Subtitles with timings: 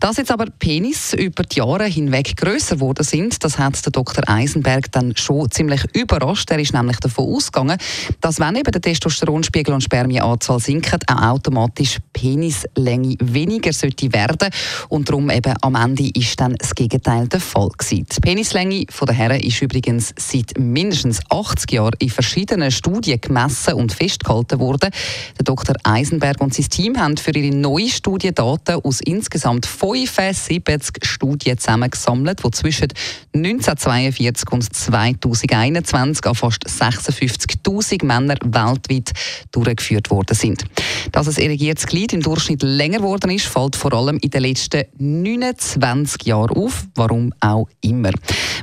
[0.00, 4.26] Dass jetzt aber Penis über die Jahre hinweg größer geworden sind, das hat der Dr.
[4.26, 6.50] Eisenberg dann schon ziemlich überrascht.
[6.50, 7.76] Er ist nämlich davon ausgegangen,
[8.22, 14.48] dass wenn eben der Testosteronspiegel und Spermienanzahl sinken, auch automatisch Penislänge weniger sollte werden
[14.88, 18.06] und darum eben am Ende ist dann das Gegenteil der Fall gewesen.
[18.14, 23.92] Die Penislänge der Herren ist übrigens seit mindestens 80 Jahren in verschiedenen Studien gemessen und
[23.92, 24.90] festgehalten worden.
[25.38, 25.76] Der Dr.
[25.84, 32.42] Eisenberg und sein Team haben für ihre neue Studie Daten aus insgesamt 75 Studien zusammengesammelt,
[32.44, 32.88] die zwischen
[33.34, 39.12] 1942 und 2021 an fast 56.000 Männern weltweit
[39.52, 40.64] durchgeführt worden sind.
[41.12, 44.75] Dass es irrigiertes Glied im Durchschnitt länger geworden ist, fällt vor allem in den letzten
[44.98, 46.86] 29 Jahren auf.
[46.94, 48.10] Warum auch immer.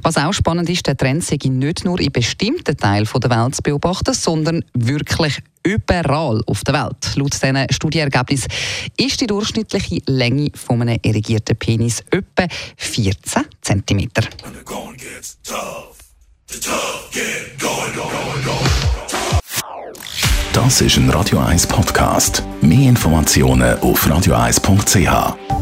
[0.02, 3.61] Was auch spannend ist, der Trend sei nicht nur in bestimmten Teilen der Welt zu
[3.61, 7.16] beobachten, sondern wirklich überall auf der Welt.
[7.16, 8.52] Laut diesen Studienergebnissen
[8.97, 14.09] ist die durchschnittliche Länge von einem irrigierten Penis etwa 14 cm.
[20.54, 22.43] Das ist ein Radio 1 Podcast.
[22.61, 25.52] Mehr Informationen auf radio1.ch.